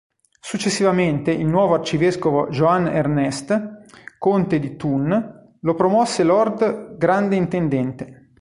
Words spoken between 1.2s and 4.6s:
il nuovo arcivescovo Johann Ernst, conte